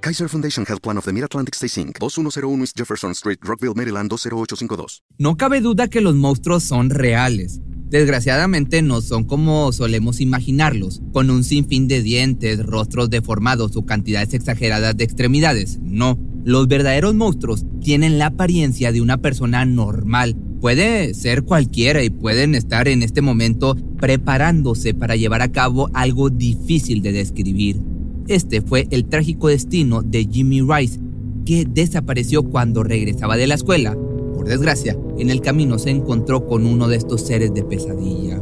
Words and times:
Kaiser 0.00 0.28
Foundation 0.28 0.64
Health 0.64 0.80
Plan 0.80 0.96
of 0.96 1.04
the 1.04 1.12
Mid-Atlantic 1.12 1.54
Stay 1.56 1.68
Inc., 1.82 1.98
2101 1.98 2.60
East 2.62 2.76
Jefferson 2.76 3.10
Street, 3.12 3.38
Rockville, 3.42 3.74
Maryland 3.74 4.08
20852. 4.08 5.02
No 5.18 5.36
cabe 5.36 5.60
duda 5.60 5.88
que 5.88 6.00
los 6.00 6.14
monstruos 6.14 6.62
son 6.62 6.90
reales. 6.90 7.60
Desgraciadamente 7.90 8.82
no 8.82 9.00
son 9.00 9.24
como 9.24 9.72
solemos 9.72 10.20
imaginarlos, 10.20 11.00
con 11.12 11.30
un 11.30 11.42
sinfín 11.42 11.88
de 11.88 12.02
dientes, 12.02 12.64
rostros 12.64 13.10
deformados 13.10 13.76
o 13.76 13.86
cantidades 13.86 14.34
exageradas 14.34 14.96
de 14.96 15.04
extremidades. 15.04 15.78
No, 15.82 16.18
los 16.44 16.68
verdaderos 16.68 17.14
monstruos 17.14 17.64
tienen 17.80 18.18
la 18.18 18.26
apariencia 18.26 18.92
de 18.92 19.00
una 19.00 19.18
persona 19.18 19.64
normal. 19.64 20.36
Puede 20.60 21.14
ser 21.14 21.42
cualquiera 21.42 22.02
y 22.04 22.10
pueden 22.10 22.54
estar 22.54 22.88
en 22.88 23.02
este 23.02 23.22
momento 23.22 23.74
preparándose 23.98 24.94
para 24.94 25.16
llevar 25.16 25.42
a 25.42 25.50
cabo 25.50 25.90
algo 25.94 26.30
difícil 26.30 27.02
de 27.02 27.12
describir. 27.12 27.87
Este 28.28 28.60
fue 28.60 28.86
el 28.90 29.06
trágico 29.06 29.48
destino 29.48 30.02
de 30.02 30.28
Jimmy 30.30 30.60
Rice, 30.60 31.00
que 31.46 31.64
desapareció 31.64 32.42
cuando 32.42 32.82
regresaba 32.82 33.38
de 33.38 33.46
la 33.46 33.54
escuela. 33.54 33.96
Por 34.34 34.46
desgracia, 34.46 34.98
en 35.16 35.30
el 35.30 35.40
camino 35.40 35.78
se 35.78 35.88
encontró 35.88 36.46
con 36.46 36.66
uno 36.66 36.88
de 36.88 36.96
estos 36.96 37.22
seres 37.22 37.54
de 37.54 37.64
pesadilla. 37.64 38.38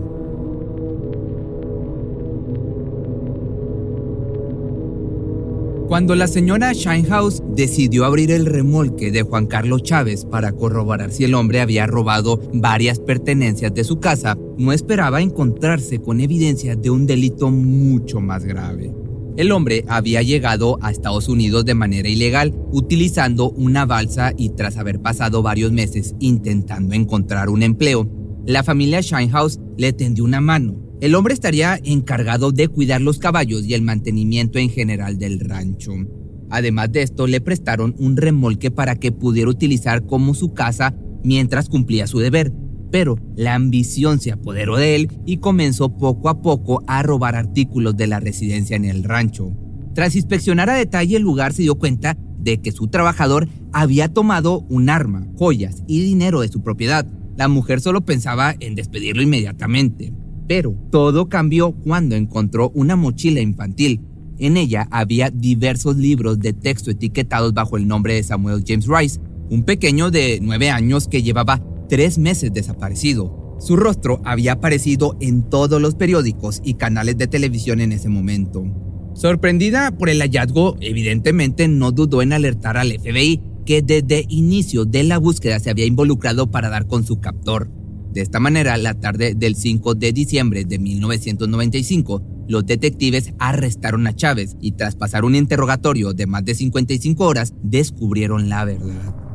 Cuando 5.87 6.17
la 6.17 6.27
señora 6.27 6.73
Shinehouse 6.73 7.45
decidió 7.55 8.07
abrir 8.07 8.33
el 8.33 8.45
remolque 8.45 9.13
de 9.13 9.23
Juan 9.23 9.47
Carlos 9.47 9.85
Chávez 9.85 10.25
para 10.25 10.51
corroborar 10.51 11.13
si 11.13 11.23
el 11.23 11.35
hombre 11.35 11.61
había 11.61 11.87
robado 11.87 12.41
varias 12.53 12.99
pertenencias 12.99 13.73
de 13.73 13.85
su 13.85 14.01
casa, 14.01 14.37
no 14.59 14.73
esperaba 14.73 15.23
encontrarse 15.23 16.01
con 16.01 16.21
evidencia 16.21 16.75
de 16.75 16.91
un 16.91 17.07
delito 17.07 17.53
mucho 17.53 18.21
más 18.21 18.45
grave. 18.45 19.06
El 19.37 19.53
hombre 19.53 19.85
había 19.87 20.23
llegado 20.23 20.79
a 20.81 20.91
Estados 20.91 21.29
Unidos 21.29 21.67
de 21.67 21.75
manera 21.75 22.09
ilegal 22.09 22.55
utilizando 22.73 23.51
una 23.51 23.85
balsa 23.85 24.33
y 24.35 24.51
tras 24.51 24.79
haber 24.79 25.03
pasado 25.03 25.43
varios 25.43 25.73
meses 25.73 26.15
intentando 26.21 26.95
encontrar 26.95 27.51
un 27.51 27.63
empleo, 27.63 28.11
la 28.47 28.63
familia 28.63 29.03
Shinehouse 29.03 29.61
le 29.77 29.93
tendió 29.93 30.25
una 30.25 30.41
mano. 30.41 30.81
El 31.03 31.15
hombre 31.15 31.35
estaría 31.35 31.79
encargado 31.85 32.51
de 32.51 32.69
cuidar 32.69 33.03
los 33.03 33.19
caballos 33.19 33.67
y 33.67 33.75
el 33.75 33.83
mantenimiento 33.83 34.59
en 34.59 34.71
general 34.71 35.19
del 35.19 35.41
rancho. 35.41 35.93
Además 36.49 36.93
de 36.93 37.03
esto, 37.03 37.27
le 37.27 37.43
prestaron 37.43 37.95
un 37.99 38.17
remolque 38.17 38.71
para 38.71 38.97
que 38.97 39.13
pudiera 39.13 39.51
utilizar 39.51 40.07
como 40.07 40.33
su 40.33 40.55
casa 40.55 40.97
mientras 41.23 41.69
cumplía 41.69 42.07
su 42.07 42.21
deber, 42.21 42.55
pero 42.99 43.19
la 43.37 43.55
ambición 43.55 44.21
se 44.21 44.33
apoderó 44.33 44.79
de 44.79 44.97
él 44.97 45.11
y 45.27 45.37
comenzó 45.37 45.99
poco 45.99 46.31
a 46.31 46.41
poco 46.41 46.83
a 46.87 47.03
robar 47.03 47.37
artículos 47.37 47.95
de 47.95 48.07
la 48.07 48.21
residencia 48.21 48.75
en 48.75 48.87
el 48.87 49.05
rancho. 49.05 49.53
Tras 49.95 50.17
inspeccionar 50.17 50.71
a 50.71 50.77
detalle 50.77 51.19
el 51.19 51.23
lugar 51.23 51.53
se 51.53 51.61
dio 51.61 51.75
cuenta 51.75 52.17
de 52.39 52.63
que 52.63 52.73
su 52.73 52.89
trabajador 52.89 53.51
había 53.71 54.09
tomado 54.09 54.61
un 54.71 54.89
arma, 54.89 55.27
joyas 55.37 55.83
y 55.87 56.01
dinero 56.01 56.41
de 56.41 56.49
su 56.49 56.63
propiedad. 56.63 57.07
La 57.37 57.49
mujer 57.49 57.83
solo 57.83 58.07
pensaba 58.07 58.55
en 58.61 58.75
despedirlo 58.75 59.21
inmediatamente. 59.21 60.15
Pero 60.49 60.75
todo 60.91 61.29
cambió 61.29 61.73
cuando 61.73 62.17
encontró 62.17 62.71
una 62.71 62.97
mochila 62.97 63.43
infantil. 63.43 64.01
En 64.39 64.57
ella 64.57 64.89
había 64.91 65.29
diversos 65.29 65.99
libros 65.99 66.39
de 66.39 66.55
texto 66.55 66.91
etiquetados 66.91 67.53
bajo 67.53 67.77
el 67.77 67.87
nombre 67.87 68.15
de 68.15 68.23
Samuel 68.23 68.65
James 68.67 68.87
Rice, 68.89 69.21
un 69.51 69.65
pequeño 69.65 70.11
de 70.11 70.39
nueve 70.41 70.71
años 70.71 71.09
que 71.09 71.23
llevaba 71.23 71.61
tres 71.89 72.19
meses 72.19 72.53
desaparecido. 72.53 73.57
Su 73.59 73.77
rostro 73.77 74.21
había 74.25 74.53
aparecido 74.53 75.17
en 75.21 75.49
todos 75.49 75.81
los 75.81 75.95
periódicos 75.95 76.61
y 76.63 76.75
canales 76.75 77.17
de 77.17 77.27
televisión 77.27 77.81
en 77.81 77.93
ese 77.93 78.09
momento. 78.09 78.65
Sorprendida 79.15 79.97
por 79.97 80.11
el 80.11 80.21
hallazgo, 80.21 80.77
evidentemente 80.81 81.69
no 81.69 81.91
dudó 81.91 82.21
en 82.21 82.35
alertar 82.35 82.77
al 82.77 82.93
FBI, 82.93 83.43
que 83.65 83.83
desde 83.83 84.27
inicio 84.29 84.85
de 84.85 85.05
la 85.05 85.19
búsqueda 85.19 85.59
se 85.59 85.71
había 85.71 85.87
involucrado 85.87 86.51
para 86.51 86.69
dar 86.69 86.87
con 86.87 87.05
su 87.05 87.19
captor. 87.19 87.71
De 88.13 88.21
esta 88.21 88.41
manera, 88.41 88.77
la 88.77 88.95
tarde 88.95 89.35
del 89.35 89.57
5 89.57 89.95
de 89.95 90.13
diciembre 90.13 90.65
de 90.65 90.79
1995, 90.79 92.23
los 92.49 92.65
detectives 92.65 93.33
arrestaron 93.39 94.07
a 94.07 94.15
Chávez 94.15 94.57
y 94.61 94.73
tras 94.73 94.97
pasar 94.97 95.25
un 95.25 95.35
interrogatorio 95.35 96.13
de 96.13 96.27
más 96.27 96.45
de 96.45 96.55
55 96.55 97.25
horas, 97.25 97.55
descubrieron 97.63 98.49
la 98.49 98.65
verdad. 98.65 99.26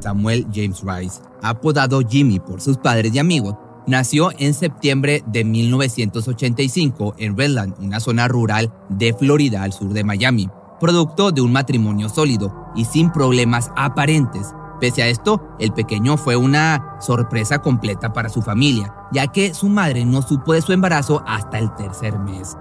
Samuel 0.00 0.46
James 0.52 0.82
Rice, 0.82 1.20
apodado 1.42 2.00
Jimmy 2.00 2.40
por 2.40 2.60
sus 2.60 2.76
padres 2.78 3.14
y 3.14 3.18
amigos, 3.18 3.54
nació 3.86 4.30
en 4.38 4.54
septiembre 4.54 5.22
de 5.26 5.44
1985 5.44 7.14
en 7.18 7.36
Redland, 7.36 7.74
una 7.80 8.00
zona 8.00 8.28
rural 8.28 8.72
de 8.88 9.12
Florida 9.14 9.62
al 9.62 9.72
sur 9.72 9.92
de 9.92 10.04
Miami, 10.04 10.48
producto 10.78 11.32
de 11.32 11.40
un 11.40 11.52
matrimonio 11.52 12.08
sólido 12.08 12.72
y 12.74 12.84
sin 12.84 13.10
problemas 13.10 13.70
aparentes. 13.76 14.54
Pese 14.80 15.02
a 15.02 15.08
esto, 15.08 15.42
el 15.58 15.72
pequeño 15.72 16.16
fue 16.16 16.36
una 16.36 16.96
sorpresa 17.00 17.60
completa 17.60 18.12
para 18.12 18.30
su 18.30 18.40
familia, 18.40 18.94
ya 19.12 19.26
que 19.26 19.52
su 19.52 19.68
madre 19.68 20.04
no 20.06 20.22
supo 20.22 20.54
de 20.54 20.62
su 20.62 20.72
embarazo 20.72 21.22
hasta 21.26 21.58
el 21.58 21.74
tercer 21.74 22.18
mes. 22.18 22.56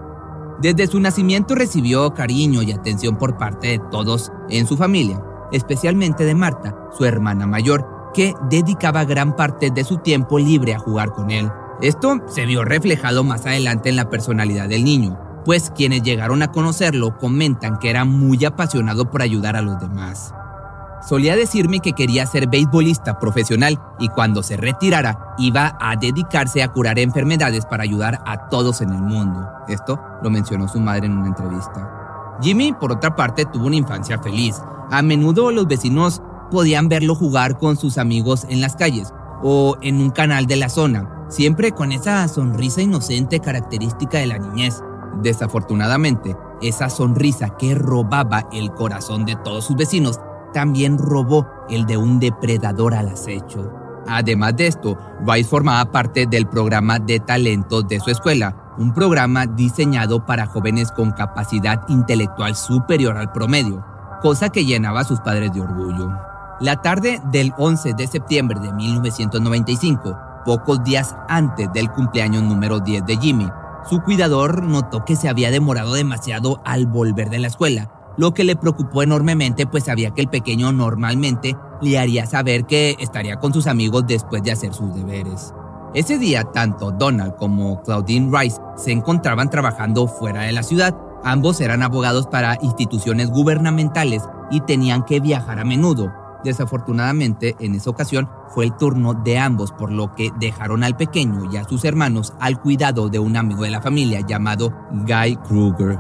Desde 0.62 0.88
su 0.88 1.00
nacimiento 1.00 1.56
recibió 1.56 2.14
cariño 2.14 2.62
y 2.62 2.74
atención 2.74 3.18
por 3.18 3.38
parte 3.38 3.68
de 3.68 3.80
todos 3.90 4.34
en 4.50 4.68
su 4.68 4.76
familia, 4.76 5.24
especialmente 5.52 6.26
de 6.26 6.36
Marta, 6.36 6.76
su 6.98 7.06
hermana 7.06 7.48
mayor, 7.48 8.12
que 8.14 8.34
dedicaba 8.50 9.06
gran 9.06 9.36
parte 9.36 9.72
de 9.72 9.84
su 9.84 9.98
tiempo 9.98 10.40
libre 10.40 10.74
a 10.74 10.80
jugar 10.80 11.12
con 11.12 11.32
él. 11.32 11.52
Esto 11.82 12.20
se 12.28 12.46
vio 12.46 12.66
reflejado 12.66 13.24
más 13.24 13.46
adelante 13.46 13.90
en 13.90 13.96
la 13.96 14.10
personalidad 14.10 14.68
del 14.68 14.84
niño, 14.84 15.18
pues 15.46 15.72
quienes 15.76 16.04
llegaron 16.04 16.42
a 16.42 16.52
conocerlo 16.52 17.18
comentan 17.18 17.80
que 17.80 17.90
era 17.90 18.06
muy 18.06 18.44
apasionado 18.46 19.10
por 19.10 19.22
ayudar 19.22 19.56
a 19.56 19.62
los 19.62 19.80
demás. 19.80 20.34
Solía 21.02 21.38
decirme 21.38 21.80
que 21.80 21.94
quería 21.94 22.26
ser 22.26 22.48
beisbolista 22.48 23.20
profesional 23.20 23.80
y 24.00 24.10
cuando 24.10 24.44
se 24.44 24.58
retirara 24.58 25.34
iba 25.38 25.78
a 25.80 25.96
dedicarse 25.96 26.62
a 26.62 26.68
curar 26.68 27.00
enfermedades 27.00 27.66
para 27.66 27.84
ayudar 27.84 28.22
a 28.26 28.50
todos 28.50 28.82
en 28.82 28.90
el 28.90 29.02
mundo. 29.02 29.48
Esto 29.70 30.00
lo 30.22 30.30
mencionó 30.30 30.68
su 30.68 30.80
madre 30.80 31.06
en 31.06 31.18
una 31.18 31.28
entrevista. 31.28 32.38
Jimmy, 32.42 32.74
por 32.74 32.92
otra 32.92 33.16
parte, 33.16 33.46
tuvo 33.46 33.68
una 33.68 33.78
infancia 33.78 34.20
feliz. 34.20 34.62
A 34.92 35.02
menudo 35.04 35.52
los 35.52 35.68
vecinos 35.68 36.22
podían 36.50 36.90
verlo 36.90 37.14
jugar 37.14 37.58
con 37.60 37.78
sus 37.78 37.98
amigos 37.98 38.46
en 38.50 38.60
las 38.60 38.76
calles 38.76 39.14
o 39.44 39.78
en 39.82 40.02
un 40.02 40.10
canal 40.10 40.48
de 40.48 40.56
la 40.56 40.70
zona, 40.70 41.26
siempre 41.30 41.72
con 41.72 41.92
esa 41.92 42.28
sonrisa 42.28 42.82
inocente 42.82 43.40
característica 43.40 44.18
de 44.18 44.28
la 44.28 44.40
niñez. 44.40 44.82
Desafortunadamente, 45.22 46.36
esa 46.62 46.90
sonrisa 46.90 47.56
que 47.58 47.76
robaba 47.76 48.48
el 48.52 48.72
corazón 48.72 49.26
de 49.26 49.36
todos 49.36 49.66
sus 49.66 49.76
vecinos 49.76 50.20
también 50.54 50.98
robó 50.98 51.48
el 51.70 51.86
de 51.86 51.98
un 51.98 52.20
depredador 52.20 52.96
al 52.96 53.10
acecho. 53.10 53.72
Además 54.08 54.56
de 54.56 54.68
esto, 54.68 54.98
Rice 55.26 55.50
formaba 55.50 55.92
parte 55.92 56.26
del 56.26 56.48
programa 56.48 56.98
de 56.98 57.20
talentos 57.20 57.88
de 57.88 58.00
su 58.00 58.10
escuela, 58.10 58.74
un 58.80 58.94
programa 58.94 59.46
diseñado 59.46 60.26
para 60.26 60.48
jóvenes 60.48 60.92
con 60.92 61.12
capacidad 61.12 61.88
intelectual 61.90 62.56
superior 62.56 63.18
al 63.18 63.32
promedio, 63.32 63.86
cosa 64.20 64.50
que 64.50 64.66
llenaba 64.66 65.02
a 65.02 65.06
sus 65.06 65.20
padres 65.20 65.54
de 65.54 65.62
orgullo. 65.62 66.12
La 66.60 66.82
tarde 66.82 67.22
del 67.32 67.54
11 67.58 67.94
de 67.94 68.08
septiembre 68.08 68.60
de 68.60 68.74
1995, 68.74 70.18
pocos 70.46 70.84
días 70.84 71.16
antes 71.28 71.72
del 71.74 71.90
cumpleaños 71.90 72.44
número 72.44 72.80
10 72.80 73.06
de 73.06 73.18
Jimmy, 73.18 73.50
su 73.90 74.02
cuidador 74.02 74.64
notó 74.64 75.06
que 75.06 75.16
se 75.16 75.30
había 75.30 75.52
demorado 75.52 75.94
demasiado 75.94 76.62
al 76.66 76.86
volver 76.86 77.30
de 77.30 77.40
la 77.40 77.48
escuela, 77.48 77.92
lo 78.18 78.34
que 78.34 78.44
le 78.44 78.58
preocupó 78.58 79.04
enormemente 79.04 79.66
pues 79.66 79.86
sabía 79.86 80.12
que 80.12 80.22
el 80.22 80.28
pequeño 80.28 80.72
normalmente 80.74 81.56
le 81.82 81.98
haría 81.98 82.26
saber 82.26 82.66
que 82.66 82.98
estaría 83.00 83.38
con 83.38 83.54
sus 83.54 83.68
amigos 83.68 84.06
después 84.06 84.44
de 84.44 84.52
hacer 84.52 84.74
sus 84.74 84.94
deberes. 84.94 85.54
Ese 85.94 86.20
día, 86.20 86.44
tanto 86.44 86.92
Donald 86.92 87.36
como 87.36 87.82
Claudine 87.82 88.30
Rice 88.38 88.62
se 88.76 88.92
encontraban 88.92 89.50
trabajando 89.50 90.08
fuera 90.08 90.42
de 90.42 90.52
la 90.52 90.62
ciudad. 90.62 90.96
Ambos 91.24 91.60
eran 91.62 91.84
abogados 91.84 92.28
para 92.28 92.58
instituciones 92.62 93.30
gubernamentales 93.30 94.24
y 94.52 94.62
tenían 94.62 95.04
que 95.04 95.20
viajar 95.20 95.60
a 95.60 95.66
menudo. 95.66 96.14
Desafortunadamente, 96.44 97.56
en 97.60 97.76
esa 97.76 97.90
ocasión 97.90 98.30
fue 98.48 98.66
el 98.66 98.78
turno 98.78 99.14
de 99.14 99.38
ambos, 99.38 99.72
por 99.72 99.92
lo 99.92 100.16
que 100.16 100.32
dejaron 100.40 100.84
al 100.84 100.96
pequeño 100.96 101.52
y 101.52 101.58
a 101.58 101.66
sus 101.66 101.84
hermanos 101.84 102.34
al 102.40 102.62
cuidado 102.62 103.10
de 103.10 103.20
un 103.20 103.36
amigo 103.36 103.64
de 103.64 103.72
la 103.72 103.82
familia 103.82 104.22
llamado 104.22 104.74
Guy 104.92 105.36
Kruger. 105.48 106.00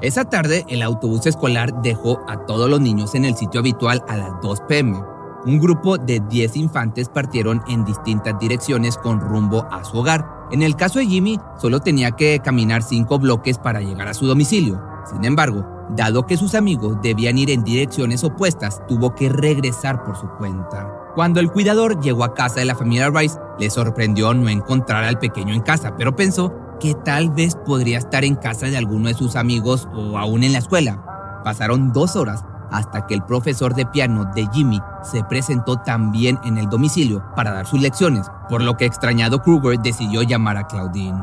Esa 0.00 0.24
tarde, 0.24 0.64
el 0.68 0.82
autobús 0.82 1.26
escolar 1.26 1.80
dejó 1.80 2.20
a 2.28 2.44
todos 2.44 2.68
los 2.68 2.80
niños 2.80 3.14
en 3.14 3.24
el 3.24 3.36
sitio 3.36 3.60
habitual 3.60 4.02
a 4.08 4.16
las 4.16 4.32
2 4.42 4.62
pm. 4.62 5.11
Un 5.44 5.58
grupo 5.58 5.98
de 5.98 6.20
10 6.20 6.56
infantes 6.56 7.08
partieron 7.08 7.62
en 7.66 7.84
distintas 7.84 8.38
direcciones 8.38 8.96
con 8.96 9.20
rumbo 9.20 9.66
a 9.72 9.82
su 9.82 9.98
hogar. 9.98 10.24
En 10.52 10.62
el 10.62 10.76
caso 10.76 11.00
de 11.00 11.06
Jimmy, 11.06 11.40
solo 11.60 11.80
tenía 11.80 12.12
que 12.12 12.38
caminar 12.38 12.84
5 12.84 13.18
bloques 13.18 13.58
para 13.58 13.80
llegar 13.80 14.06
a 14.06 14.14
su 14.14 14.26
domicilio. 14.26 14.80
Sin 15.10 15.24
embargo, 15.24 15.66
dado 15.90 16.26
que 16.26 16.36
sus 16.36 16.54
amigos 16.54 16.98
debían 17.02 17.38
ir 17.38 17.50
en 17.50 17.64
direcciones 17.64 18.22
opuestas, 18.22 18.86
tuvo 18.86 19.16
que 19.16 19.28
regresar 19.28 20.04
por 20.04 20.16
su 20.16 20.28
cuenta. 20.38 20.88
Cuando 21.16 21.40
el 21.40 21.50
cuidador 21.50 22.00
llegó 22.00 22.22
a 22.22 22.34
casa 22.34 22.60
de 22.60 22.66
la 22.66 22.76
familia 22.76 23.10
Rice, 23.10 23.38
le 23.58 23.68
sorprendió 23.68 24.32
no 24.34 24.48
encontrar 24.48 25.02
al 25.02 25.18
pequeño 25.18 25.54
en 25.54 25.62
casa, 25.62 25.96
pero 25.96 26.14
pensó 26.14 26.54
que 26.78 26.94
tal 26.94 27.30
vez 27.30 27.56
podría 27.66 27.98
estar 27.98 28.24
en 28.24 28.36
casa 28.36 28.66
de 28.66 28.76
alguno 28.76 29.08
de 29.08 29.14
sus 29.14 29.34
amigos 29.34 29.88
o 29.92 30.18
aún 30.18 30.44
en 30.44 30.52
la 30.52 30.58
escuela. 30.58 31.40
Pasaron 31.42 31.92
dos 31.92 32.14
horas 32.14 32.44
hasta 32.72 33.06
que 33.06 33.14
el 33.14 33.22
profesor 33.22 33.74
de 33.74 33.86
piano 33.86 34.24
de 34.34 34.48
Jimmy 34.52 34.80
se 35.02 35.22
presentó 35.24 35.76
también 35.76 36.38
en 36.44 36.58
el 36.58 36.68
domicilio 36.68 37.22
para 37.36 37.52
dar 37.52 37.66
sus 37.66 37.80
lecciones, 37.80 38.26
por 38.48 38.62
lo 38.62 38.76
que 38.76 38.86
extrañado 38.86 39.42
Kruger 39.42 39.78
decidió 39.80 40.22
llamar 40.22 40.56
a 40.56 40.66
Claudine. 40.66 41.22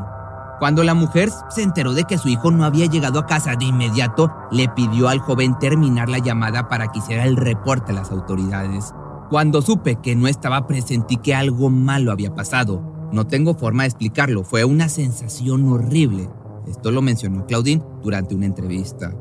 Cuando 0.60 0.84
la 0.84 0.92
mujer 0.92 1.30
se 1.48 1.62
enteró 1.62 1.94
de 1.94 2.04
que 2.04 2.18
su 2.18 2.28
hijo 2.28 2.50
no 2.50 2.64
había 2.64 2.84
llegado 2.84 3.18
a 3.18 3.26
casa 3.26 3.56
de 3.56 3.64
inmediato, 3.64 4.30
le 4.50 4.68
pidió 4.68 5.08
al 5.08 5.18
joven 5.18 5.58
terminar 5.58 6.10
la 6.10 6.18
llamada 6.18 6.68
para 6.68 6.88
que 6.88 6.98
hiciera 6.98 7.24
el 7.24 7.36
reporte 7.36 7.92
a 7.92 7.94
las 7.94 8.10
autoridades. 8.10 8.94
Cuando 9.30 9.62
supe 9.62 9.96
que 9.96 10.14
no 10.14 10.28
estaba 10.28 10.66
presente 10.66 11.14
y 11.14 11.16
que 11.16 11.34
algo 11.34 11.70
malo 11.70 12.12
había 12.12 12.34
pasado, 12.34 13.08
no 13.10 13.26
tengo 13.26 13.54
forma 13.54 13.84
de 13.84 13.88
explicarlo, 13.88 14.44
fue 14.44 14.64
una 14.64 14.88
sensación 14.88 15.66
horrible. 15.66 16.28
Esto 16.66 16.90
lo 16.90 17.00
mencionó 17.00 17.46
Claudine 17.46 17.82
durante 18.02 18.34
una 18.34 18.46
entrevista. 18.46 19.12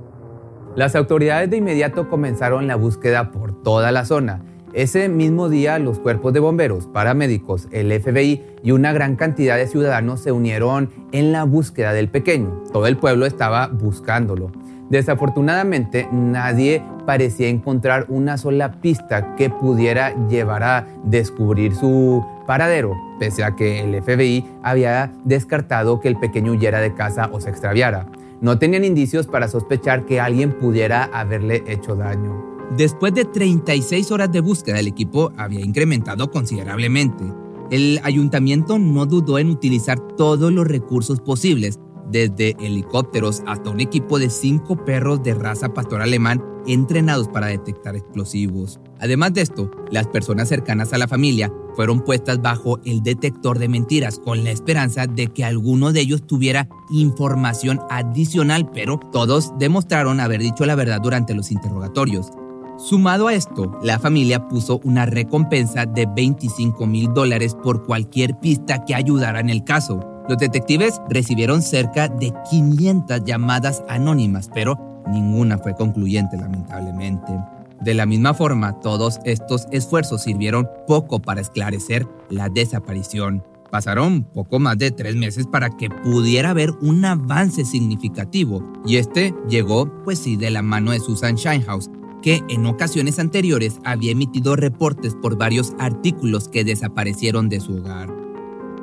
Las 0.75 0.95
autoridades 0.95 1.49
de 1.49 1.57
inmediato 1.57 2.09
comenzaron 2.09 2.67
la 2.67 2.75
búsqueda 2.75 3.31
por 3.31 3.63
toda 3.63 3.91
la 3.91 4.05
zona. 4.05 4.41
Ese 4.71 5.09
mismo 5.09 5.49
día 5.49 5.79
los 5.79 5.97
cuerpos 5.97 6.31
de 6.31 6.39
bomberos, 6.39 6.85
paramédicos, 6.85 7.67
el 7.71 7.91
FBI 7.99 8.43
y 8.61 8.71
una 8.71 8.93
gran 8.93 9.15
cantidad 9.15 9.57
de 9.57 9.65
ciudadanos 9.65 10.19
se 10.21 10.31
unieron 10.31 10.91
en 11.11 11.31
la 11.31 11.43
búsqueda 11.43 11.91
del 11.91 12.09
pequeño. 12.09 12.63
Todo 12.71 12.85
el 12.85 12.97
pueblo 12.97 13.25
estaba 13.25 13.67
buscándolo. 13.67 14.51
Desafortunadamente, 14.89 16.07
nadie 16.11 16.83
parecía 17.05 17.47
encontrar 17.47 18.05
una 18.07 18.37
sola 18.37 18.73
pista 18.79 19.35
que 19.35 19.49
pudiera 19.49 20.13
llevar 20.27 20.63
a 20.63 20.87
descubrir 21.03 21.75
su 21.75 22.23
paradero, 22.45 22.95
pese 23.19 23.43
a 23.43 23.55
que 23.55 23.81
el 23.81 24.01
FBI 24.01 24.45
había 24.63 25.11
descartado 25.23 25.99
que 25.99 26.07
el 26.07 26.19
pequeño 26.19 26.51
huyera 26.51 26.79
de 26.79 26.93
casa 26.93 27.29
o 27.31 27.39
se 27.39 27.49
extraviara. 27.49 28.05
No 28.41 28.57
tenían 28.57 28.85
indicios 28.85 29.27
para 29.27 29.47
sospechar 29.47 30.05
que 30.05 30.19
alguien 30.19 30.57
pudiera 30.57 31.05
haberle 31.05 31.63
hecho 31.67 31.95
daño. 31.95 32.49
Después 32.77 33.13
de 33.13 33.25
36 33.25 34.11
horas 34.11 34.31
de 34.31 34.39
búsqueda, 34.41 34.79
el 34.79 34.87
equipo 34.87 35.31
había 35.35 35.61
incrementado 35.61 36.31
considerablemente. 36.31 37.25
El 37.71 37.99
ayuntamiento 38.03 38.79
no 38.79 39.05
dudó 39.05 39.39
en 39.39 39.49
utilizar 39.49 39.99
todos 40.15 40.53
los 40.53 40.67
recursos 40.67 41.19
posibles 41.19 41.79
desde 42.11 42.55
helicópteros 42.59 43.41
hasta 43.47 43.69
un 43.69 43.79
equipo 43.79 44.19
de 44.19 44.29
cinco 44.29 44.83
perros 44.85 45.23
de 45.23 45.33
raza 45.33 45.73
pastor 45.73 46.01
alemán 46.01 46.43
entrenados 46.67 47.27
para 47.27 47.47
detectar 47.47 47.95
explosivos. 47.95 48.79
Además 48.99 49.33
de 49.33 49.41
esto, 49.41 49.71
las 49.91 50.07
personas 50.07 50.49
cercanas 50.49 50.93
a 50.93 50.97
la 50.97 51.07
familia 51.07 51.51
fueron 51.75 52.01
puestas 52.01 52.41
bajo 52.41 52.79
el 52.85 53.01
detector 53.01 53.59
de 53.59 53.69
mentiras 53.69 54.19
con 54.19 54.43
la 54.43 54.51
esperanza 54.51 55.07
de 55.07 55.27
que 55.27 55.45
alguno 55.45 55.93
de 55.93 56.01
ellos 56.01 56.27
tuviera 56.27 56.67
información 56.89 57.79
adicional, 57.89 58.69
pero 58.71 58.99
todos 59.11 59.57
demostraron 59.57 60.19
haber 60.19 60.41
dicho 60.41 60.65
la 60.65 60.75
verdad 60.75 60.99
durante 61.01 61.33
los 61.33 61.51
interrogatorios. 61.51 62.31
Sumado 62.77 63.27
a 63.27 63.33
esto, 63.33 63.77
la 63.83 63.99
familia 63.99 64.47
puso 64.47 64.79
una 64.85 65.05
recompensa 65.05 65.85
de 65.85 66.07
25 66.15 66.85
mil 66.85 67.13
dólares 67.13 67.53
por 67.61 67.85
cualquier 67.85 68.39
pista 68.39 68.85
que 68.85 68.95
ayudara 68.95 69.41
en 69.41 69.49
el 69.49 69.65
caso. 69.65 69.99
Los 70.29 70.37
detectives 70.37 71.01
recibieron 71.09 71.63
cerca 71.63 72.07
de 72.07 72.31
500 72.51 73.23
llamadas 73.25 73.83
anónimas, 73.89 74.47
pero 74.53 75.03
ninguna 75.07 75.57
fue 75.57 75.73
concluyente 75.73 76.37
lamentablemente. 76.37 77.33
De 77.81 77.95
la 77.95 78.05
misma 78.05 78.35
forma, 78.35 78.79
todos 78.79 79.19
estos 79.25 79.65
esfuerzos 79.71 80.21
sirvieron 80.21 80.69
poco 80.85 81.17
para 81.19 81.41
esclarecer 81.41 82.05
la 82.29 82.47
desaparición. 82.47 83.43
Pasaron 83.71 84.23
poco 84.23 84.59
más 84.59 84.77
de 84.77 84.91
tres 84.91 85.15
meses 85.15 85.47
para 85.47 85.71
que 85.71 85.89
pudiera 85.89 86.51
haber 86.51 86.73
un 86.79 87.03
avance 87.05 87.65
significativo, 87.65 88.61
y 88.85 88.97
este 88.97 89.33
llegó, 89.49 89.91
pues 90.03 90.19
sí, 90.19 90.35
de 90.35 90.51
la 90.51 90.61
mano 90.61 90.91
de 90.91 90.99
Susan 90.99 91.37
Shinehouse, 91.37 91.89
que 92.21 92.43
en 92.49 92.67
ocasiones 92.67 93.17
anteriores 93.17 93.79
había 93.83 94.11
emitido 94.11 94.55
reportes 94.55 95.15
por 95.15 95.39
varios 95.39 95.73
artículos 95.79 96.49
que 96.49 96.63
desaparecieron 96.63 97.49
de 97.49 97.61
su 97.61 97.77
hogar. 97.77 98.18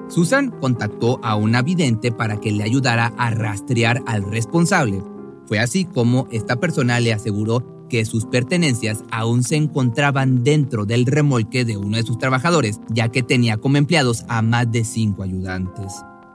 Susan 0.08 0.50
contactó 0.60 1.20
a 1.24 1.36
una 1.36 1.62
vidente 1.62 2.12
para 2.12 2.40
que 2.40 2.52
le 2.52 2.62
ayudara 2.62 3.12
a 3.18 3.30
rastrear 3.30 4.02
al 4.06 4.22
responsable. 4.22 5.02
Fue 5.46 5.58
así 5.58 5.84
como 5.84 6.28
esta 6.30 6.56
persona 6.56 7.00
le 7.00 7.12
aseguró 7.12 7.86
que 7.88 8.04
sus 8.04 8.26
pertenencias 8.26 9.04
aún 9.10 9.42
se 9.42 9.56
encontraban 9.56 10.42
dentro 10.42 10.86
del 10.86 11.06
remolque 11.06 11.64
de 11.64 11.76
uno 11.76 11.96
de 11.96 12.02
sus 12.02 12.18
trabajadores, 12.18 12.80
ya 12.90 13.08
que 13.08 13.22
tenía 13.22 13.56
como 13.56 13.76
empleados 13.76 14.24
a 14.28 14.42
más 14.42 14.70
de 14.70 14.84
cinco 14.84 15.22
ayudantes. 15.22 15.92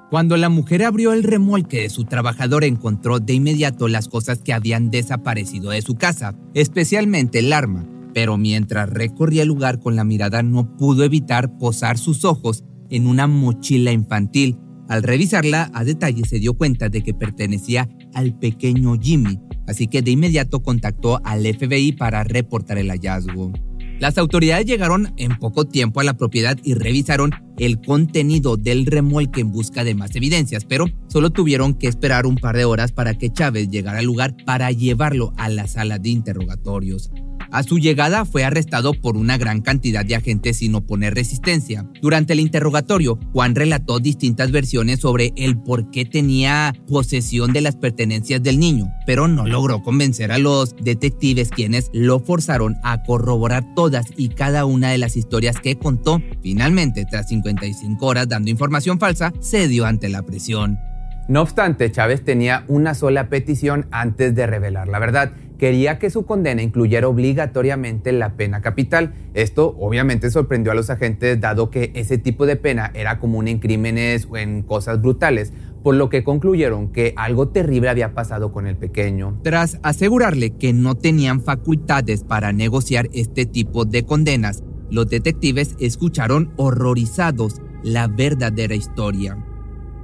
Cuando 0.10 0.36
la 0.36 0.50
mujer 0.50 0.84
abrió 0.84 1.14
el 1.14 1.24
remolque 1.24 1.82
de 1.82 1.90
su 1.90 2.04
trabajador 2.04 2.66
encontró 2.66 3.20
de 3.20 3.34
inmediato 3.34 3.88
las 3.88 4.10
cosas 4.10 4.42
que 4.42 4.54
habían 4.54 4.92
desaparecido 4.92 5.72
de 5.72 5.82
su 5.82 5.96
casa, 5.96 6.36
especialmente 6.54 7.40
el 7.40 7.54
arma, 7.54 7.86
pero 8.14 8.38
mientras 8.38 8.90
recorría 8.90 9.44
el 9.44 9.48
lugar 9.48 9.80
con 9.80 9.96
la 9.96 10.04
mirada 10.04 10.44
no 10.44 10.76
pudo 10.76 11.06
evitar 11.06 11.58
posar 11.58 11.98
sus 11.98 12.26
ojos 12.26 12.66
en 12.92 13.08
una 13.08 13.26
mochila 13.26 13.92
infantil. 13.92 14.58
Al 14.88 15.02
revisarla 15.02 15.72
a 15.74 15.84
detalle 15.84 16.24
se 16.28 16.40
dio 16.40 16.54
cuenta 16.54 16.90
de 16.90 17.02
que 17.02 17.14
pertenecía 17.14 17.90
al 18.14 18.38
pequeño 18.38 19.00
Jimmy, 19.02 19.40
así 19.66 19.88
que 19.88 20.02
de 20.02 20.12
inmediato 20.12 20.62
contactó 20.62 21.20
al 21.24 21.46
FBI 21.46 21.94
para 21.94 22.24
reportar 22.24 22.78
el 22.78 22.90
hallazgo. 22.90 23.52
Las 24.02 24.18
autoridades 24.18 24.66
llegaron 24.66 25.14
en 25.18 25.38
poco 25.38 25.66
tiempo 25.66 26.00
a 26.00 26.04
la 26.04 26.18
propiedad 26.18 26.58
y 26.64 26.74
revisaron 26.74 27.36
el 27.60 27.80
contenido 27.80 28.58
del 28.58 28.88
remolque 28.88 29.42
en 29.42 29.52
busca 29.52 29.84
de 29.84 29.94
más 29.94 30.16
evidencias, 30.16 30.66
pero 30.66 30.88
solo 31.08 31.30
tuvieron 31.30 31.76
que 31.76 31.88
esperar 31.88 32.26
un 32.26 32.36
par 32.36 32.58
de 32.58 32.66
horas 32.66 32.92
para 32.92 33.14
que 33.14 33.32
Chávez 33.32 33.70
llegara 33.70 34.00
al 34.00 34.06
lugar 34.06 34.36
para 34.44 34.72
llevarlo 34.72 35.34
a 35.38 35.50
la 35.50 35.68
sala 35.68 36.00
de 36.00 36.10
interrogatorios. 36.10 37.12
A 37.52 37.64
su 37.64 37.80
llegada 37.80 38.24
fue 38.24 38.46
arrestado 38.46 38.94
por 38.94 39.18
una 39.18 39.38
gran 39.38 39.60
cantidad 39.60 40.06
de 40.06 40.16
agentes 40.16 40.58
sin 40.58 40.74
oponer 40.74 41.14
resistencia. 41.14 41.86
Durante 42.02 42.32
el 42.32 42.40
interrogatorio, 42.40 43.20
Juan 43.34 43.56
relató 43.56 44.00
distintas 44.00 44.52
versiones 44.52 45.02
sobre 45.02 45.34
el 45.36 45.58
por 45.58 45.92
qué 45.92 46.06
tenía 46.06 46.74
posesión 46.88 47.52
de 47.52 47.60
las 47.60 47.76
pertenencias 47.76 48.42
del 48.42 48.58
niño, 48.58 48.94
pero 49.06 49.28
no 49.28 49.46
logró 49.46 49.84
convencer 49.84 50.32
a 50.32 50.38
los 50.38 50.74
detectives 50.78 51.50
quienes 51.50 51.90
lo 51.92 52.22
forzaron 52.22 52.78
a 52.84 53.04
corroborar 53.04 53.66
todas 53.76 54.06
y 54.16 54.30
cada 54.30 54.64
una 54.64 54.90
de 54.90 54.98
las 54.98 55.18
historias 55.18 55.60
que 55.60 55.78
contó. 55.78 56.22
Finalmente, 56.42 57.06
tras 57.06 57.28
55 57.28 58.06
horas 58.06 58.30
dando 58.30 58.50
información 58.50 58.98
falsa, 58.98 59.34
cedió 59.42 59.86
ante 59.86 60.08
la 60.08 60.22
presión. 60.24 60.80
No 61.28 61.42
obstante, 61.42 61.92
Chávez 61.92 62.24
tenía 62.26 62.66
una 62.68 62.94
sola 62.94 63.30
petición 63.30 63.88
antes 63.92 64.36
de 64.36 64.48
revelar 64.48 64.88
la 64.88 65.00
verdad, 65.00 65.32
quería 65.62 66.00
que 66.00 66.10
su 66.10 66.26
condena 66.26 66.64
incluyera 66.64 67.08
obligatoriamente 67.08 68.12
la 68.12 68.34
pena 68.34 68.64
capital. 68.64 69.14
Esto 69.36 69.78
obviamente 69.80 70.32
sorprendió 70.32 70.72
a 70.72 70.76
los 70.76 70.90
agentes 70.90 71.40
dado 71.40 71.70
que 71.70 71.92
ese 71.94 72.18
tipo 72.18 72.48
de 72.48 72.56
pena 72.56 72.90
era 72.96 73.20
común 73.20 73.48
en 73.48 73.60
crímenes 73.60 74.28
o 74.28 74.38
en 74.38 74.64
cosas 74.64 75.04
brutales, 75.04 75.54
por 75.84 75.94
lo 75.94 76.10
que 76.10 76.24
concluyeron 76.24 76.92
que 76.92 77.14
algo 77.16 77.50
terrible 77.50 77.90
había 77.90 78.16
pasado 78.16 78.52
con 78.52 78.66
el 78.66 78.76
pequeño. 78.76 79.38
Tras 79.44 79.78
asegurarle 79.84 80.50
que 80.58 80.74
no 80.74 80.96
tenían 80.96 81.42
facultades 81.42 82.24
para 82.24 82.54
negociar 82.54 83.08
este 83.14 83.46
tipo 83.46 83.86
de 83.86 84.04
condenas, 84.04 84.64
los 84.90 85.10
detectives 85.10 85.76
escucharon 85.80 86.54
horrorizados 86.58 87.62
la 87.84 88.08
verdadera 88.08 88.74
historia. 88.74 89.38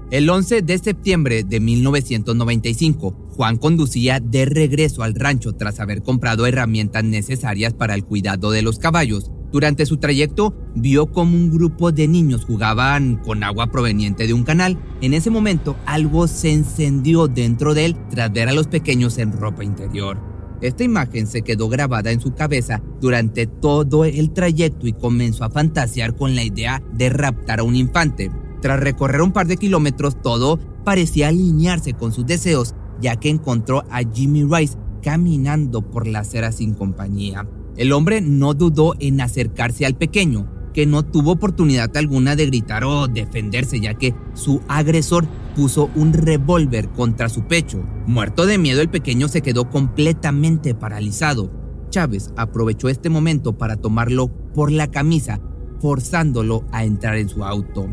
El 0.09 0.29
11 0.29 0.61
de 0.61 0.77
septiembre 0.77 1.43
de 1.43 1.59
1995, 1.59 3.27
Juan 3.35 3.57
conducía 3.57 4.21
de 4.21 4.45
regreso 4.45 5.03
al 5.03 5.13
rancho 5.15 5.51
tras 5.51 5.81
haber 5.81 6.01
comprado 6.01 6.45
herramientas 6.45 7.03
necesarias 7.03 7.73
para 7.73 7.93
el 7.93 8.05
cuidado 8.05 8.51
de 8.51 8.61
los 8.61 8.79
caballos. 8.79 9.31
Durante 9.51 9.85
su 9.85 9.97
trayecto 9.97 10.55
vio 10.75 11.07
como 11.07 11.35
un 11.35 11.51
grupo 11.51 11.91
de 11.91 12.07
niños 12.07 12.45
jugaban 12.45 13.17
con 13.17 13.43
agua 13.43 13.69
proveniente 13.69 14.27
de 14.27 14.33
un 14.33 14.45
canal. 14.45 14.79
En 15.01 15.13
ese 15.13 15.29
momento 15.29 15.75
algo 15.85 16.27
se 16.27 16.53
encendió 16.53 17.27
dentro 17.27 17.73
de 17.73 17.87
él 17.87 17.97
tras 18.09 18.31
ver 18.31 18.47
a 18.47 18.53
los 18.53 18.67
pequeños 18.67 19.17
en 19.17 19.33
ropa 19.33 19.65
interior. 19.65 20.17
Esta 20.61 20.85
imagen 20.85 21.27
se 21.27 21.41
quedó 21.41 21.67
grabada 21.67 22.11
en 22.11 22.21
su 22.21 22.33
cabeza 22.33 22.81
durante 23.01 23.45
todo 23.45 24.05
el 24.05 24.31
trayecto 24.31 24.87
y 24.87 24.93
comenzó 24.93 25.43
a 25.43 25.49
fantasear 25.49 26.15
con 26.15 26.33
la 26.33 26.43
idea 26.43 26.81
de 26.93 27.09
raptar 27.09 27.59
a 27.59 27.63
un 27.63 27.75
infante. 27.75 28.31
Tras 28.61 28.79
recorrer 28.79 29.21
un 29.21 29.31
par 29.31 29.47
de 29.47 29.57
kilómetros, 29.57 30.21
todo 30.21 30.59
parecía 30.83 31.27
alinearse 31.27 31.93
con 31.93 32.11
sus 32.11 32.25
deseos, 32.25 32.75
ya 32.99 33.15
que 33.17 33.29
encontró 33.29 33.83
a 33.91 34.01
Jimmy 34.11 34.43
Rice 34.43 34.77
caminando 35.01 35.81
por 35.81 36.07
la 36.07 36.19
acera 36.19 36.51
sin 36.51 36.73
compañía. 36.73 37.47
El 37.75 37.91
hombre 37.91 38.21
no 38.21 38.53
dudó 38.53 38.95
en 38.99 39.21
acercarse 39.21 39.85
al 39.85 39.95
pequeño, 39.95 40.51
que 40.73 40.85
no 40.85 41.03
tuvo 41.03 41.31
oportunidad 41.31 41.95
alguna 41.95 42.35
de 42.35 42.47
gritar 42.47 42.83
o 42.83 43.07
defenderse, 43.07 43.79
ya 43.79 43.93
que 43.93 44.15
su 44.33 44.61
agresor 44.67 45.27
puso 45.55 45.89
un 45.95 46.13
revólver 46.13 46.89
contra 46.89 47.29
su 47.29 47.43
pecho. 47.43 47.83
Muerto 48.05 48.45
de 48.45 48.57
miedo, 48.57 48.81
el 48.81 48.89
pequeño 48.89 49.27
se 49.27 49.41
quedó 49.41 49.69
completamente 49.69 50.75
paralizado. 50.75 51.51
Chávez 51.89 52.31
aprovechó 52.35 52.89
este 52.89 53.09
momento 53.09 53.57
para 53.57 53.75
tomarlo 53.75 54.27
por 54.53 54.71
la 54.71 54.87
camisa, 54.91 55.39
forzándolo 55.79 56.65
a 56.71 56.83
entrar 56.83 57.17
en 57.17 57.29
su 57.29 57.43
auto. 57.43 57.87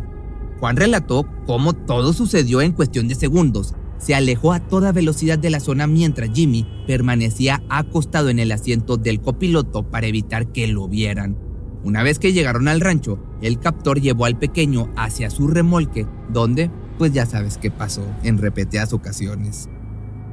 Juan 0.61 0.77
relató 0.77 1.27
cómo 1.47 1.73
todo 1.73 2.13
sucedió 2.13 2.61
en 2.61 2.73
cuestión 2.73 3.09
de 3.09 3.15
segundos. 3.15 3.75
Se 3.99 4.15
alejó 4.15 4.53
a 4.53 4.61
toda 4.61 4.93
velocidad 4.93 5.39
de 5.39 5.51
la 5.51 5.61
zona 5.61 5.87
mientras 5.87 6.31
Jimmy 6.33 6.67
permanecía 6.87 7.63
acostado 7.69 8.29
en 8.29 8.39
el 8.39 8.53
asiento 8.53 8.97
del 8.97 9.21
copiloto 9.21 9.91
para 9.91 10.07
evitar 10.07 10.53
que 10.53 10.67
lo 10.67 10.89
vieran. 10.89 11.39
Una 11.85 12.03
vez 12.03 12.19
que 12.19 12.33
llegaron 12.33 12.69
al 12.69 12.81
rancho, 12.81 13.19
el 13.43 13.61
captor 13.61 14.01
llevó 14.01 14.25
al 14.25 14.39
pequeño 14.39 14.91
hacia 14.97 15.31
su 15.31 15.49
remolque, 15.49 16.07
donde 16.33 16.71
pues 16.99 17.13
ya 17.13 17.27
sabes 17.27 17.59
qué 17.59 17.71
pasó 17.71 18.03
en 18.23 18.39
repetidas 18.39 18.93
ocasiones. 18.93 19.69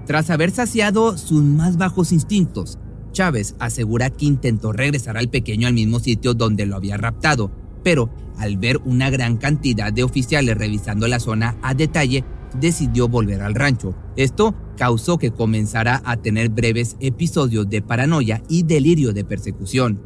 Tras 0.06 0.30
haber 0.30 0.52
saciado 0.52 1.18
sus 1.18 1.44
más 1.44 1.78
bajos 1.78 2.12
instintos, 2.12 2.80
Chávez 3.12 3.56
asegura 3.60 4.10
que 4.10 4.26
intentó 4.26 4.72
regresar 4.72 5.18
al 5.18 5.30
pequeño 5.30 5.68
al 5.68 5.74
mismo 5.74 6.00
sitio 6.00 6.34
donde 6.34 6.66
lo 6.66 6.76
había 6.76 6.98
raptado, 6.98 7.52
pero 7.84 8.10
al 8.38 8.58
ver 8.58 8.80
una 8.86 9.10
gran 9.10 9.38
cantidad 9.38 9.94
de 9.94 10.04
oficiales 10.04 10.58
revisando 10.58 11.08
la 11.08 11.20
zona 11.20 11.58
a 11.62 11.74
detalle, 11.74 12.24
decidió 12.60 13.08
volver 13.08 13.42
al 13.42 13.56
rancho. 13.56 13.96
Esto 14.16 14.56
causó 14.78 15.18
que 15.18 15.32
comenzara 15.32 16.02
a 16.06 16.18
tener 16.18 16.50
breves 16.50 16.98
episodios 17.00 17.70
de 17.70 17.82
paranoia 17.82 18.42
y 18.50 18.64
delirio 18.64 19.14
de 19.14 19.24
persecución. 19.24 20.02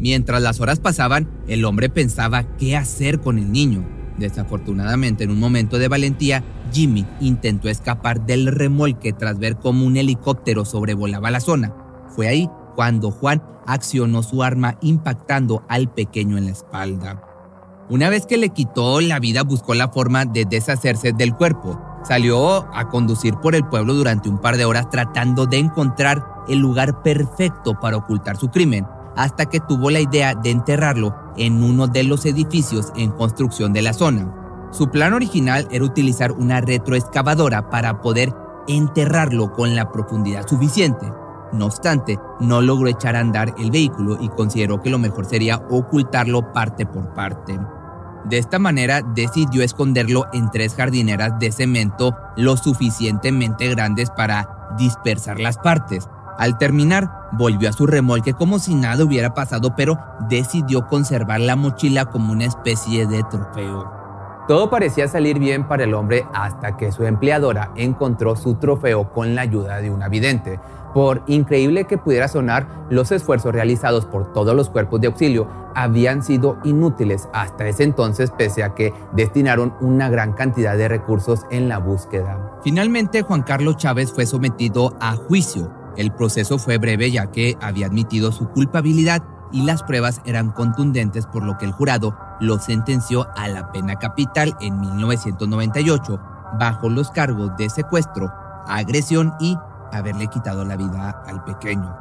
Mientras 0.00 0.42
las 0.42 0.60
horas 0.60 0.80
pasaban, 0.80 1.28
el 1.48 1.64
hombre 1.64 1.88
pensaba 1.88 2.56
qué 2.56 2.76
hacer 2.76 3.20
con 3.20 3.38
el 3.38 3.50
niño. 3.50 3.84
Desafortunadamente, 4.18 5.24
en 5.24 5.30
un 5.30 5.38
momento 5.38 5.78
de 5.78 5.88
valentía, 5.88 6.44
Jimmy 6.72 7.06
intentó 7.20 7.68
escapar 7.68 8.26
del 8.26 8.46
remolque 8.48 9.12
tras 9.12 9.38
ver 9.38 9.56
cómo 9.56 9.86
un 9.86 9.96
helicóptero 9.96 10.64
sobrevolaba 10.64 11.30
la 11.30 11.40
zona. 11.40 11.72
Fue 12.14 12.26
ahí 12.26 12.48
cuando 12.78 13.10
Juan 13.10 13.42
accionó 13.66 14.22
su 14.22 14.44
arma 14.44 14.76
impactando 14.82 15.64
al 15.68 15.92
pequeño 15.92 16.38
en 16.38 16.44
la 16.44 16.52
espalda. 16.52 17.20
Una 17.90 18.08
vez 18.08 18.24
que 18.24 18.36
le 18.36 18.50
quitó 18.50 19.00
la 19.00 19.18
vida, 19.18 19.42
buscó 19.42 19.74
la 19.74 19.88
forma 19.88 20.26
de 20.26 20.44
deshacerse 20.44 21.12
del 21.12 21.34
cuerpo. 21.34 21.76
Salió 22.04 22.72
a 22.72 22.88
conducir 22.88 23.34
por 23.38 23.56
el 23.56 23.66
pueblo 23.66 23.94
durante 23.94 24.28
un 24.28 24.38
par 24.40 24.56
de 24.56 24.64
horas 24.64 24.88
tratando 24.90 25.46
de 25.46 25.58
encontrar 25.58 26.24
el 26.46 26.60
lugar 26.60 27.02
perfecto 27.02 27.80
para 27.80 27.96
ocultar 27.96 28.36
su 28.36 28.48
crimen 28.48 28.86
hasta 29.16 29.46
que 29.46 29.58
tuvo 29.58 29.90
la 29.90 29.98
idea 29.98 30.36
de 30.36 30.52
enterrarlo 30.52 31.16
en 31.36 31.64
uno 31.64 31.88
de 31.88 32.04
los 32.04 32.26
edificios 32.26 32.92
en 32.94 33.10
construcción 33.10 33.72
de 33.72 33.82
la 33.82 33.92
zona. 33.92 34.32
Su 34.70 34.88
plan 34.88 35.14
original 35.14 35.66
era 35.72 35.84
utilizar 35.84 36.30
una 36.30 36.60
retroexcavadora 36.60 37.70
para 37.70 38.00
poder 38.02 38.32
enterrarlo 38.68 39.50
con 39.50 39.74
la 39.74 39.90
profundidad 39.90 40.46
suficiente. 40.46 41.10
No 41.52 41.66
obstante, 41.66 42.18
no 42.40 42.60
logró 42.60 42.88
echar 42.88 43.16
a 43.16 43.20
andar 43.20 43.54
el 43.58 43.70
vehículo 43.70 44.18
y 44.20 44.28
consideró 44.28 44.82
que 44.82 44.90
lo 44.90 44.98
mejor 44.98 45.24
sería 45.24 45.56
ocultarlo 45.70 46.52
parte 46.52 46.86
por 46.86 47.14
parte. 47.14 47.58
De 48.24 48.38
esta 48.38 48.58
manera 48.58 49.00
decidió 49.02 49.62
esconderlo 49.62 50.26
en 50.32 50.50
tres 50.50 50.74
jardineras 50.74 51.38
de 51.38 51.52
cemento 51.52 52.14
lo 52.36 52.56
suficientemente 52.56 53.68
grandes 53.68 54.10
para 54.10 54.76
dispersar 54.76 55.40
las 55.40 55.56
partes, 55.56 56.08
al 56.38 56.56
terminar, 56.56 57.10
volvió 57.32 57.68
a 57.68 57.72
su 57.72 57.84
remolque 57.84 58.32
como 58.32 58.60
si 58.60 58.76
nada 58.76 59.02
hubiera 59.04 59.34
pasado, 59.34 59.74
pero 59.74 59.98
decidió 60.28 60.86
conservar 60.86 61.40
la 61.40 61.56
mochila 61.56 62.04
como 62.06 62.32
una 62.32 62.44
especie 62.44 63.08
de 63.08 63.24
trofeo. 63.24 63.97
Todo 64.48 64.70
parecía 64.70 65.06
salir 65.08 65.38
bien 65.38 65.68
para 65.68 65.84
el 65.84 65.92
hombre 65.92 66.26
hasta 66.32 66.78
que 66.78 66.90
su 66.90 67.04
empleadora 67.04 67.70
encontró 67.76 68.34
su 68.34 68.54
trofeo 68.54 69.12
con 69.12 69.34
la 69.34 69.42
ayuda 69.42 69.82
de 69.82 69.90
un 69.90 70.02
vidente. 70.10 70.58
Por 70.94 71.22
increíble 71.26 71.84
que 71.84 71.98
pudiera 71.98 72.28
sonar, 72.28 72.66
los 72.88 73.12
esfuerzos 73.12 73.52
realizados 73.52 74.06
por 74.06 74.32
todos 74.32 74.56
los 74.56 74.70
cuerpos 74.70 75.02
de 75.02 75.08
auxilio 75.08 75.46
habían 75.74 76.22
sido 76.22 76.56
inútiles 76.64 77.28
hasta 77.34 77.68
ese 77.68 77.84
entonces 77.84 78.30
pese 78.30 78.64
a 78.64 78.74
que 78.74 78.94
destinaron 79.12 79.74
una 79.82 80.08
gran 80.08 80.32
cantidad 80.32 80.78
de 80.78 80.88
recursos 80.88 81.44
en 81.50 81.68
la 81.68 81.76
búsqueda. 81.76 82.58
Finalmente, 82.64 83.20
Juan 83.20 83.42
Carlos 83.42 83.76
Chávez 83.76 84.10
fue 84.10 84.24
sometido 84.24 84.96
a 84.98 85.14
juicio 85.14 85.70
el 85.98 86.12
proceso 86.12 86.58
fue 86.58 86.78
breve 86.78 87.10
ya 87.10 87.32
que 87.32 87.58
había 87.60 87.86
admitido 87.86 88.30
su 88.30 88.48
culpabilidad 88.48 89.20
y 89.52 89.62
las 89.62 89.82
pruebas 89.82 90.20
eran 90.24 90.50
contundentes 90.50 91.26
por 91.26 91.42
lo 91.44 91.58
que 91.58 91.64
el 91.64 91.72
jurado 91.72 92.16
lo 92.40 92.58
sentenció 92.58 93.28
a 93.36 93.48
la 93.48 93.70
pena 93.72 93.96
capital 93.96 94.56
en 94.60 94.80
1998 94.80 96.20
bajo 96.58 96.88
los 96.88 97.10
cargos 97.10 97.56
de 97.56 97.68
secuestro, 97.68 98.32
agresión 98.66 99.34
y 99.40 99.56
haberle 99.92 100.28
quitado 100.28 100.64
la 100.64 100.76
vida 100.76 101.22
al 101.26 101.44
pequeño. 101.44 101.96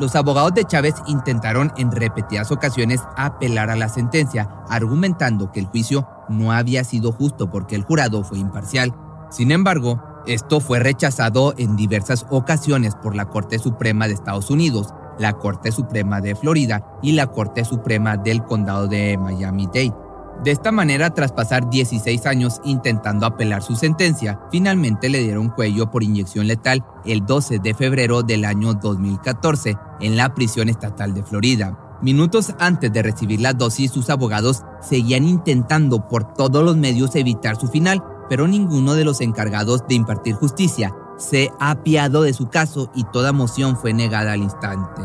Los 0.00 0.16
abogados 0.16 0.54
de 0.54 0.64
Chávez 0.64 0.94
intentaron 1.06 1.72
en 1.76 1.92
repetidas 1.92 2.50
ocasiones 2.50 3.02
apelar 3.16 3.70
a 3.70 3.76
la 3.76 3.88
sentencia, 3.88 4.48
argumentando 4.68 5.52
que 5.52 5.60
el 5.60 5.66
juicio 5.66 6.08
no 6.28 6.52
había 6.52 6.82
sido 6.82 7.12
justo 7.12 7.50
porque 7.50 7.76
el 7.76 7.84
jurado 7.84 8.24
fue 8.24 8.38
imparcial. 8.38 8.94
Sin 9.30 9.52
embargo, 9.52 10.02
esto 10.26 10.60
fue 10.60 10.78
rechazado 10.78 11.54
en 11.56 11.76
diversas 11.76 12.26
ocasiones 12.30 12.94
por 12.94 13.14
la 13.14 13.26
Corte 13.26 13.58
Suprema 13.58 14.08
de 14.08 14.14
Estados 14.14 14.50
Unidos, 14.50 14.94
la 15.22 15.34
Corte 15.34 15.72
Suprema 15.72 16.20
de 16.20 16.34
Florida 16.34 16.98
y 17.00 17.12
la 17.12 17.28
Corte 17.28 17.64
Suprema 17.64 18.16
del 18.16 18.42
Condado 18.42 18.88
de 18.88 19.16
Miami-Dade. 19.16 19.94
De 20.42 20.50
esta 20.50 20.72
manera, 20.72 21.10
tras 21.10 21.30
pasar 21.30 21.70
16 21.70 22.26
años 22.26 22.60
intentando 22.64 23.24
apelar 23.24 23.62
su 23.62 23.76
sentencia, 23.76 24.40
finalmente 24.50 25.08
le 25.08 25.20
dieron 25.20 25.50
cuello 25.50 25.90
por 25.90 26.02
inyección 26.02 26.48
letal 26.48 26.84
el 27.04 27.24
12 27.24 27.60
de 27.60 27.74
febrero 27.74 28.22
del 28.22 28.44
año 28.44 28.74
2014 28.74 29.76
en 30.00 30.16
la 30.16 30.34
prisión 30.34 30.68
estatal 30.68 31.14
de 31.14 31.22
Florida. 31.22 31.78
Minutos 32.02 32.52
antes 32.58 32.92
de 32.92 33.02
recibir 33.02 33.40
la 33.40 33.52
dosis, 33.52 33.92
sus 33.92 34.10
abogados 34.10 34.62
seguían 34.80 35.28
intentando 35.28 36.08
por 36.08 36.34
todos 36.34 36.64
los 36.64 36.76
medios 36.76 37.14
evitar 37.14 37.54
su 37.54 37.68
final, 37.68 38.02
pero 38.28 38.48
ninguno 38.48 38.94
de 38.94 39.04
los 39.04 39.20
encargados 39.20 39.86
de 39.86 39.94
impartir 39.94 40.34
justicia 40.34 40.92
se 41.22 41.52
ha 41.60 41.70
apiado 41.70 42.22
de 42.22 42.32
su 42.32 42.48
caso 42.48 42.90
y 42.94 43.04
toda 43.04 43.32
moción 43.32 43.76
fue 43.76 43.92
negada 43.92 44.32
al 44.32 44.42
instante. 44.42 45.02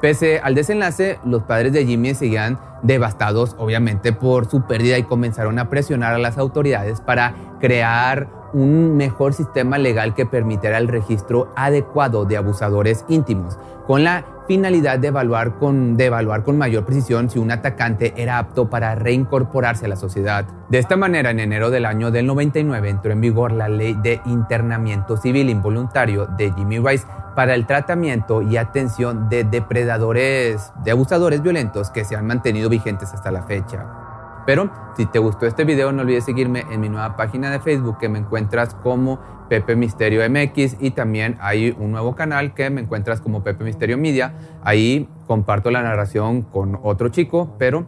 Pese 0.00 0.40
al 0.40 0.54
desenlace, 0.54 1.18
los 1.24 1.42
padres 1.42 1.72
de 1.72 1.84
Jimmy 1.84 2.14
seguían 2.14 2.58
devastados 2.82 3.54
obviamente 3.58 4.12
por 4.12 4.48
su 4.48 4.62
pérdida 4.62 4.96
y 4.96 5.02
comenzaron 5.02 5.58
a 5.58 5.68
presionar 5.68 6.14
a 6.14 6.18
las 6.18 6.38
autoridades 6.38 7.00
para 7.00 7.34
crear 7.60 8.37
un 8.58 8.96
mejor 8.96 9.34
sistema 9.34 9.78
legal 9.78 10.14
que 10.14 10.26
permitiera 10.26 10.78
el 10.78 10.88
registro 10.88 11.50
adecuado 11.56 12.24
de 12.24 12.36
abusadores 12.36 13.04
íntimos, 13.08 13.58
con 13.86 14.04
la 14.04 14.24
finalidad 14.46 14.98
de 14.98 15.08
evaluar, 15.08 15.58
con, 15.58 15.96
de 15.96 16.06
evaluar 16.06 16.42
con 16.42 16.58
mayor 16.58 16.84
precisión 16.84 17.30
si 17.30 17.38
un 17.38 17.50
atacante 17.50 18.14
era 18.16 18.38
apto 18.38 18.68
para 18.68 18.94
reincorporarse 18.94 19.84
a 19.84 19.88
la 19.88 19.96
sociedad. 19.96 20.46
De 20.68 20.78
esta 20.78 20.96
manera, 20.96 21.30
en 21.30 21.38
enero 21.38 21.70
del 21.70 21.84
año 21.84 22.10
del 22.10 22.26
99 22.26 22.88
entró 22.88 23.12
en 23.12 23.20
vigor 23.20 23.52
la 23.52 23.68
ley 23.68 23.94
de 23.94 24.20
internamiento 24.24 25.16
civil 25.16 25.50
involuntario 25.50 26.26
de 26.26 26.52
Jimmy 26.52 26.78
Rice 26.78 27.06
para 27.36 27.54
el 27.54 27.66
tratamiento 27.66 28.42
y 28.42 28.56
atención 28.56 29.28
de 29.28 29.44
depredadores, 29.44 30.72
de 30.82 30.90
abusadores 30.90 31.42
violentos 31.42 31.90
que 31.90 32.04
se 32.04 32.16
han 32.16 32.26
mantenido 32.26 32.68
vigentes 32.68 33.12
hasta 33.12 33.30
la 33.30 33.42
fecha. 33.42 34.07
Pero 34.48 34.70
si 34.96 35.04
te 35.04 35.18
gustó 35.18 35.44
este 35.44 35.66
video, 35.66 35.92
no 35.92 36.00
olvides 36.00 36.24
seguirme 36.24 36.64
en 36.70 36.80
mi 36.80 36.88
nueva 36.88 37.16
página 37.16 37.50
de 37.50 37.60
Facebook 37.60 37.98
que 37.98 38.08
me 38.08 38.18
encuentras 38.18 38.72
como 38.72 39.20
Pepe 39.50 39.76
Misterio 39.76 40.22
MX 40.26 40.76
y 40.80 40.92
también 40.92 41.36
hay 41.38 41.76
un 41.78 41.92
nuevo 41.92 42.14
canal 42.14 42.54
que 42.54 42.70
me 42.70 42.80
encuentras 42.80 43.20
como 43.20 43.44
Pepe 43.44 43.62
Misterio 43.62 43.98
Media. 43.98 44.38
Ahí 44.64 45.06
comparto 45.26 45.70
la 45.70 45.82
narración 45.82 46.40
con 46.40 46.80
otro 46.82 47.10
chico, 47.10 47.56
pero 47.58 47.86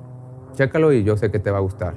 chécalo 0.53 0.93
y 0.93 1.03
yo 1.03 1.17
sé 1.17 1.31
que 1.31 1.39
te 1.39 1.51
va 1.51 1.57
a 1.57 1.63
gustar. 1.63 1.95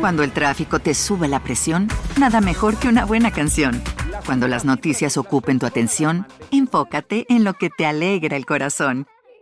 Cuando 0.00 0.22
el 0.22 0.32
tráfico 0.32 0.78
te 0.78 0.94
sube 0.94 1.28
la 1.28 1.40
presión, 1.40 1.88
nada 2.18 2.40
mejor 2.40 2.76
que 2.76 2.88
una 2.88 3.04
buena 3.04 3.32
canción. 3.32 3.82
Cuando 4.24 4.48
las 4.48 4.64
noticias 4.64 5.18
ocupen 5.18 5.58
tu 5.58 5.66
atención, 5.66 6.26
enfócate 6.50 7.26
en 7.28 7.44
lo 7.44 7.52
que 7.52 7.68
te 7.68 7.84
alegra 7.84 8.38
el 8.38 8.46
corazón. 8.46 9.06